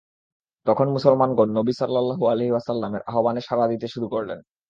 তখন 0.67 0.87
মুসলমানগণ 0.89 1.49
নবী 1.51 1.73
সাল্লাল্লাহু 1.73 2.23
আলাইহি 2.25 2.51
ওয়াসাল্লামের 2.51 3.01
আহবানে 3.07 3.41
সাড়া 3.41 3.65
দিতে 3.67 3.87
শুরু 3.87 4.07
করলেন। 4.09 4.39